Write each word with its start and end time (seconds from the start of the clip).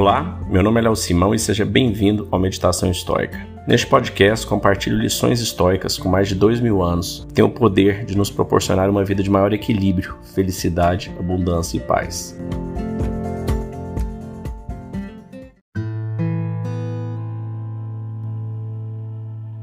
Olá, 0.00 0.40
meu 0.48 0.62
nome 0.62 0.80
é 0.80 0.84
Léo 0.84 0.96
Simão 0.96 1.34
e 1.34 1.38
seja 1.38 1.62
bem-vindo 1.62 2.26
ao 2.30 2.40
Meditação 2.40 2.90
Histórica. 2.90 3.46
Neste 3.68 3.86
podcast, 3.86 4.46
compartilho 4.46 4.96
lições 4.96 5.42
históricas 5.42 5.98
com 5.98 6.08
mais 6.08 6.26
de 6.26 6.34
dois 6.34 6.58
mil 6.58 6.82
anos 6.82 7.26
que 7.28 7.34
têm 7.34 7.44
o 7.44 7.50
poder 7.50 8.06
de 8.06 8.16
nos 8.16 8.30
proporcionar 8.30 8.88
uma 8.88 9.04
vida 9.04 9.22
de 9.22 9.28
maior 9.28 9.52
equilíbrio, 9.52 10.16
felicidade, 10.34 11.12
abundância 11.18 11.76
e 11.76 11.80
paz. 11.80 12.34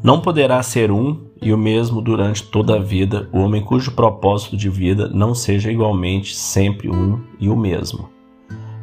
Não 0.03 0.21
poderá 0.21 0.61
ser 0.61 0.91
um 0.91 1.19
e 1.41 1.51
o 1.51 1.57
mesmo 1.57 1.99
durante 1.99 2.43
toda 2.43 2.75
a 2.75 2.79
vida 2.79 3.27
o 3.33 3.39
homem 3.39 3.63
cujo 3.63 3.95
propósito 3.95 4.55
de 4.55 4.69
vida 4.69 5.09
não 5.09 5.33
seja 5.33 5.71
igualmente 5.71 6.35
sempre 6.35 6.91
um 6.91 7.19
e 7.39 7.49
o 7.49 7.55
mesmo. 7.55 8.15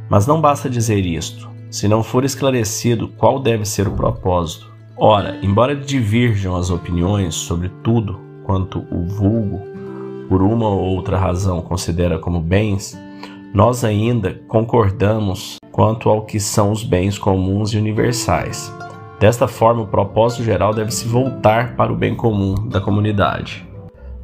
Mas 0.09 0.27
não 0.27 0.41
basta 0.41 0.69
dizer 0.69 1.05
isto, 1.05 1.49
se 1.71 1.89
não 1.89 2.03
for 2.03 2.25
esclarecido 2.25 3.09
qual 3.09 3.41
deve 3.41 3.65
ser 3.65 3.89
o 3.89 3.93
propósito. 3.93 4.73
Ora, 4.97 5.39
embora 5.43 5.75
divirjam 5.75 6.55
as 6.55 6.71
opiniões 6.71 7.35
sobre 7.35 7.69
tudo 7.83 8.21
quanto 8.45 8.85
o 8.91 9.05
vulgo, 9.07 9.61
por 10.29 10.41
uma 10.41 10.69
ou 10.69 10.81
outra 10.81 11.19
razão, 11.19 11.61
considera 11.61 12.19
como 12.19 12.41
bens, 12.41 12.97
nós 13.53 13.85
ainda 13.85 14.41
concordamos 14.49 15.57
quanto 15.71 16.09
ao 16.09 16.23
que 16.23 16.39
são 16.39 16.71
os 16.71 16.85
bens 16.85 17.19
comuns 17.19 17.73
e 17.73 17.79
universais. 17.79 18.73
Desta 19.19 19.49
forma, 19.49 19.83
o 19.83 19.87
propósito 19.87 20.45
geral 20.45 20.75
deve 20.75 20.91
se 20.91 21.07
voltar 21.07 21.77
para 21.77 21.93
o 21.93 21.97
bem 21.97 22.15
comum 22.15 22.55
da 22.69 22.81
comunidade. 22.81 23.67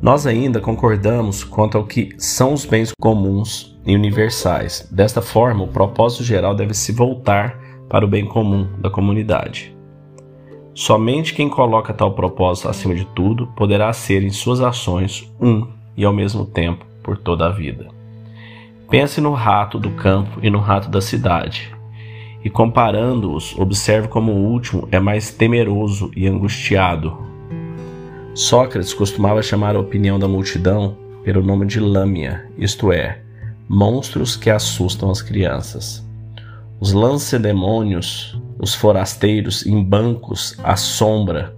Nós 0.02 0.26
ainda 0.26 0.60
concordamos 0.60 1.44
quanto 1.44 1.76
ao 1.76 1.84
que 1.84 2.14
são 2.16 2.54
os 2.54 2.64
bens 2.64 2.90
comuns 2.98 3.78
e 3.84 3.94
universais. 3.94 4.88
Desta 4.90 5.20
forma, 5.20 5.64
o 5.64 5.68
propósito 5.68 6.24
geral 6.24 6.54
deve 6.54 6.72
se 6.72 6.90
voltar 6.90 7.58
para 7.86 8.04
o 8.04 8.08
bem 8.08 8.24
comum 8.24 8.66
da 8.78 8.88
comunidade. 8.88 9.76
Somente 10.74 11.34
quem 11.34 11.50
coloca 11.50 11.92
tal 11.92 12.14
propósito 12.14 12.68
acima 12.68 12.94
de 12.94 13.04
tudo 13.04 13.48
poderá 13.48 13.92
ser 13.92 14.22
em 14.22 14.30
suas 14.30 14.60
ações 14.60 15.30
um 15.38 15.66
e 15.94 16.04
ao 16.04 16.14
mesmo 16.14 16.46
tempo 16.46 16.86
por 17.02 17.18
toda 17.18 17.46
a 17.46 17.50
vida. 17.50 17.88
Pense 18.88 19.20
no 19.20 19.32
rato 19.32 19.78
do 19.78 19.90
campo 19.90 20.38
e 20.42 20.48
no 20.48 20.58
rato 20.58 20.88
da 20.88 21.00
cidade, 21.00 21.70
e 22.42 22.48
comparando-os, 22.48 23.56
observe 23.58 24.08
como 24.08 24.32
o 24.32 24.46
último 24.46 24.88
é 24.90 24.98
mais 24.98 25.30
temeroso 25.30 26.10
e 26.16 26.26
angustiado 26.26 27.29
Sócrates 28.34 28.94
costumava 28.94 29.42
chamar 29.42 29.74
a 29.74 29.80
opinião 29.80 30.18
da 30.18 30.28
multidão 30.28 30.96
pelo 31.24 31.42
nome 31.42 31.66
de 31.66 31.80
lâmia, 31.80 32.46
isto 32.56 32.92
é, 32.92 33.20
monstros 33.68 34.36
que 34.36 34.48
assustam 34.48 35.10
as 35.10 35.20
crianças. 35.20 36.06
Os 36.78 36.92
lancedemônios, 36.92 38.40
os 38.58 38.74
forasteiros 38.74 39.66
em 39.66 39.82
bancos 39.82 40.56
à 40.62 40.76
sombra, 40.76 41.54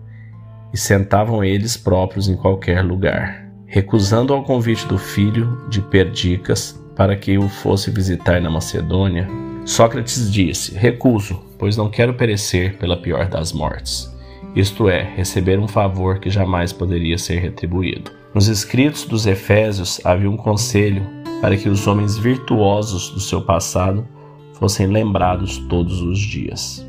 e 0.72 0.78
sentavam 0.78 1.44
eles 1.44 1.76
próprios 1.76 2.28
em 2.28 2.36
qualquer 2.36 2.82
lugar. 2.82 3.46
Recusando 3.66 4.32
ao 4.32 4.42
convite 4.42 4.86
do 4.86 4.96
filho 4.96 5.60
de 5.68 5.82
Perdicas 5.82 6.80
para 6.96 7.14
que 7.14 7.36
o 7.36 7.48
fosse 7.48 7.90
visitar 7.90 8.40
na 8.40 8.50
Macedônia, 8.50 9.28
Sócrates 9.66 10.32
disse: 10.32 10.74
Recuso, 10.74 11.38
pois 11.58 11.76
não 11.76 11.90
quero 11.90 12.14
perecer 12.14 12.78
pela 12.78 12.96
pior 12.96 13.28
das 13.28 13.52
mortes 13.52 14.12
isto 14.54 14.88
é, 14.88 15.02
receber 15.02 15.58
um 15.58 15.66
favor 15.66 16.18
que 16.18 16.28
jamais 16.28 16.72
poderia 16.72 17.16
ser 17.16 17.38
retribuído. 17.38 18.10
Nos 18.34 18.48
escritos 18.48 19.04
dos 19.04 19.26
Efésios 19.26 20.00
havia 20.04 20.30
um 20.30 20.36
conselho 20.36 21.06
para 21.40 21.56
que 21.56 21.68
os 21.68 21.86
homens 21.86 22.16
virtuosos 22.16 23.10
do 23.10 23.20
seu 23.20 23.42
passado 23.42 24.06
fossem 24.54 24.86
lembrados 24.86 25.58
todos 25.68 26.00
os 26.00 26.18
dias. 26.18 26.86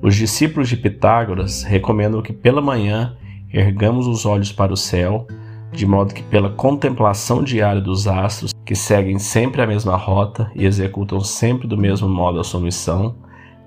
Os 0.00 0.16
discípulos 0.16 0.68
de 0.68 0.76
Pitágoras 0.76 1.62
recomendam 1.62 2.22
que 2.22 2.32
pela 2.32 2.62
manhã 2.62 3.16
ergamos 3.52 4.06
os 4.06 4.24
olhos 4.24 4.50
para 4.50 4.72
o 4.72 4.76
céu, 4.76 5.26
de 5.72 5.84
modo 5.84 6.14
que 6.14 6.22
pela 6.22 6.50
contemplação 6.50 7.44
diária 7.44 7.80
dos 7.80 8.08
astros, 8.08 8.54
que 8.64 8.74
seguem 8.74 9.18
sempre 9.18 9.60
a 9.60 9.66
mesma 9.66 9.96
rota 9.96 10.50
e 10.54 10.64
executam 10.64 11.20
sempre 11.20 11.68
do 11.68 11.76
mesmo 11.76 12.08
modo 12.08 12.40
a 12.40 12.44
sua 12.44 12.60
missão, 12.60 13.16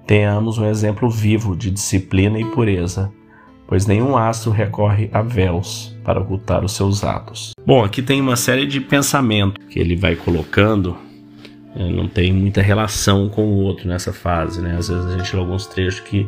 tenhamos 0.05 0.57
um 0.57 0.65
exemplo 0.65 1.09
vivo 1.09 1.55
de 1.55 1.71
disciplina 1.71 2.39
e 2.39 2.45
pureza, 2.45 3.11
pois 3.67 3.85
nenhum 3.85 4.17
astro 4.17 4.51
recorre 4.51 5.09
a 5.13 5.21
véus 5.21 5.95
para 6.03 6.19
ocultar 6.19 6.63
os 6.63 6.73
seus 6.73 7.03
atos. 7.03 7.51
Bom, 7.65 7.83
aqui 7.83 8.01
tem 8.01 8.19
uma 8.19 8.35
série 8.35 8.65
de 8.65 8.81
pensamentos 8.81 9.63
que 9.67 9.79
ele 9.79 9.95
vai 9.95 10.15
colocando, 10.15 10.97
né, 11.75 11.89
não 11.89 12.07
tem 12.07 12.31
muita 12.33 12.61
relação 12.61 13.29
com 13.29 13.45
o 13.45 13.55
outro 13.55 13.87
nessa 13.87 14.13
fase, 14.13 14.61
né? 14.61 14.75
Às 14.77 14.89
vezes 14.89 15.05
a 15.05 15.17
gente 15.17 15.35
lê 15.35 15.41
alguns 15.41 15.65
trechos 15.65 16.01
que 16.01 16.27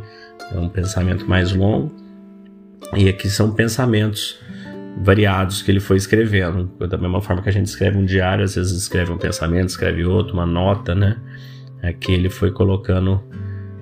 é 0.53 0.59
um 0.59 0.69
pensamento 0.69 1.28
mais 1.28 1.53
longo, 1.53 1.92
e 2.96 3.09
aqui 3.09 3.30
são 3.30 3.52
pensamentos 3.52 4.40
variados 5.03 5.62
que 5.62 5.69
ele 5.69 5.80
foi 5.80 5.97
escrevendo. 5.97 6.72
Da 6.88 6.97
mesma 6.97 7.22
forma 7.22 7.42
que 7.42 7.50
a 7.50 7.52
gente 7.52 7.66
escreve 7.66 7.97
um 7.97 8.06
diário, 8.06 8.44
às 8.46 8.56
vezes 8.56 8.72
escreve 8.72 9.12
um 9.12 9.18
pensamento, 9.18 9.69
escreve 9.69 10.06
outro, 10.06 10.34
uma 10.34 10.46
nota, 10.46 10.96
né? 10.96 11.18
Aqui 11.84 12.13
ele 12.13 12.30
foi 12.30 12.52
colocando 12.52 13.22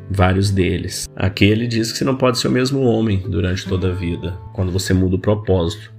vários 0.10 0.52
deles. 0.52 1.08
Aqui 1.16 1.46
ele 1.46 1.68
diz 1.68 1.92
que 1.92 1.98
você 1.98 2.04
não 2.04 2.16
pode 2.16 2.40
ser 2.40 2.48
o 2.48 2.52
mesmo 2.52 2.82
homem 2.82 3.24
durante 3.28 3.68
toda 3.68 3.90
a 3.90 3.94
vida, 3.94 4.38
quando 4.54 4.72
você 4.72 4.94
muda 4.94 5.16
o 5.16 5.20
propósito. 5.20 5.92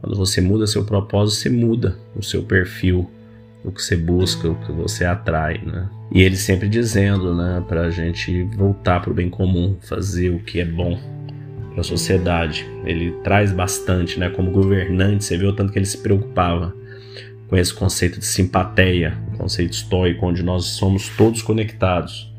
Quando 0.00 0.16
você 0.16 0.40
muda 0.40 0.66
seu 0.66 0.84
propósito, 0.84 1.40
você 1.40 1.50
muda 1.50 1.96
o 2.14 2.22
seu 2.22 2.42
perfil, 2.42 3.10
o 3.64 3.72
que 3.72 3.82
você 3.82 3.96
busca, 3.96 4.50
o 4.50 4.54
que 4.54 4.70
você 4.70 5.04
atrai, 5.04 5.62
né? 5.64 5.88
E 6.12 6.20
ele 6.20 6.36
sempre 6.36 6.68
dizendo, 6.68 7.34
né, 7.34 7.64
a 7.70 7.90
gente 7.90 8.42
voltar 8.56 9.00
para 9.00 9.10
o 9.10 9.14
bem 9.14 9.30
comum, 9.30 9.76
fazer 9.80 10.28
o 10.28 10.40
que 10.40 10.60
é 10.60 10.64
bom 10.64 10.98
para 11.70 11.80
a 11.80 11.84
sociedade. 11.84 12.66
Ele 12.84 13.12
traz 13.24 13.50
bastante, 13.50 14.20
né, 14.20 14.28
como 14.28 14.50
governante, 14.50 15.24
você 15.24 15.38
vê 15.38 15.46
o 15.46 15.54
tanto 15.54 15.72
que 15.72 15.78
ele 15.78 15.86
se 15.86 15.98
preocupava 15.98 16.74
com 17.48 17.56
esse 17.56 17.72
conceito 17.72 18.18
de 18.18 18.26
simpatia, 18.26 19.16
um 19.32 19.38
conceito 19.38 19.72
estoico, 19.72 20.26
onde 20.26 20.42
nós 20.42 20.66
somos 20.66 21.08
todos 21.16 21.40
conectados 21.40 22.33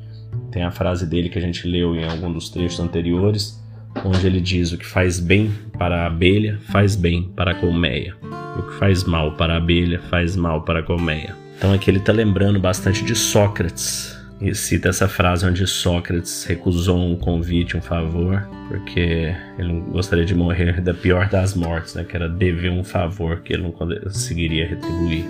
tem 0.55 0.63
a 0.63 0.71
frase 0.71 1.05
dele 1.05 1.27
que 1.27 1.37
a 1.37 1.41
gente 1.41 1.67
leu 1.67 1.93
em 1.97 2.05
algum 2.05 2.31
dos 2.31 2.47
trechos 2.47 2.79
anteriores, 2.79 3.61
onde 4.05 4.25
ele 4.25 4.39
diz: 4.39 4.71
O 4.71 4.77
que 4.77 4.85
faz 4.85 5.19
bem 5.19 5.51
para 5.77 6.03
a 6.03 6.05
abelha 6.07 6.57
faz 6.71 6.95
bem 6.95 7.23
para 7.35 7.51
a 7.51 7.55
colmeia. 7.55 8.15
O 8.57 8.61
que 8.63 8.75
faz 8.75 9.03
mal 9.03 9.33
para 9.33 9.55
a 9.55 9.57
abelha 9.57 9.99
faz 10.09 10.37
mal 10.37 10.61
para 10.61 10.79
a 10.79 10.83
colmeia. 10.83 11.35
Então 11.57 11.73
aqui 11.73 11.91
ele 11.91 11.97
está 11.97 12.13
lembrando 12.13 12.57
bastante 12.57 13.03
de 13.03 13.13
Sócrates. 13.13 14.15
E 14.39 14.53
cita 14.55 14.89
essa 14.89 15.09
frase 15.09 15.45
onde 15.45 15.67
Sócrates 15.67 16.45
recusou 16.45 16.97
um 16.97 17.17
convite, 17.17 17.75
um 17.75 17.81
favor, 17.81 18.47
porque 18.69 19.35
ele 19.57 19.81
gostaria 19.91 20.25
de 20.25 20.35
morrer 20.35 20.79
da 20.79 20.93
pior 20.93 21.27
das 21.27 21.53
mortes, 21.53 21.95
né? 21.95 22.05
que 22.05 22.15
era 22.15 22.29
dever 22.29 22.71
um 22.71 22.83
favor 22.83 23.41
que 23.41 23.53
ele 23.53 23.63
não 23.63 23.71
conseguiria 23.71 24.67
retribuir. 24.67 25.25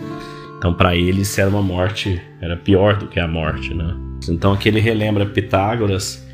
Então, 0.57 0.73
para 0.73 0.95
ele, 0.95 1.21
isso 1.21 1.39
era 1.39 1.49
uma 1.49 1.61
morte, 1.61 2.21
era 2.41 2.57
pior 2.57 2.97
do 2.97 3.07
que 3.07 3.19
a 3.19 3.27
morte, 3.27 3.73
né? 3.75 4.04
Então, 4.29 4.53
aqui 4.53 4.69
ele 4.69 4.79
relembra 4.79 5.25
Pitágoras 5.25 6.25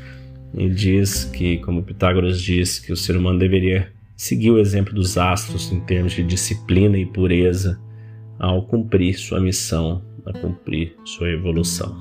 e 0.54 0.68
diz 0.68 1.24
que, 1.24 1.58
como 1.58 1.82
Pitágoras 1.82 2.40
diz, 2.40 2.78
que 2.78 2.92
o 2.92 2.96
ser 2.96 3.16
humano 3.16 3.38
deveria 3.38 3.92
seguir 4.16 4.50
o 4.50 4.58
exemplo 4.58 4.94
dos 4.94 5.18
astros 5.18 5.72
em 5.72 5.80
termos 5.80 6.12
de 6.12 6.22
disciplina 6.22 6.96
e 6.96 7.06
pureza 7.06 7.80
ao 8.38 8.62
cumprir 8.66 9.14
sua 9.18 9.40
missão, 9.40 10.02
a 10.26 10.32
cumprir 10.32 10.96
sua 11.04 11.30
evolução. 11.30 11.96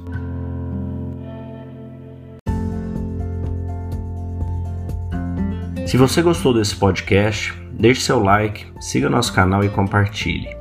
Se 5.86 5.98
você 5.98 6.22
gostou 6.22 6.54
desse 6.54 6.76
podcast, 6.76 7.54
deixe 7.74 8.02
seu 8.02 8.24
like, 8.24 8.66
siga 8.80 9.10
nosso 9.10 9.34
canal 9.34 9.64
e 9.64 9.70
compartilhe. 9.70 10.61